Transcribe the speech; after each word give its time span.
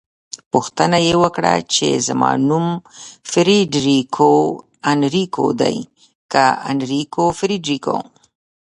پوښتنه 0.53 0.97
يې 1.07 1.13
وکړه 1.23 1.53
چې 1.73 1.87
زما 2.07 2.31
نوم 2.47 2.67
فریدریکو 3.31 4.31
انریکو 4.91 5.45
دی 5.61 5.77
که 6.31 6.43
انریکو 6.71 7.23
فریدریکو؟ 7.39 7.97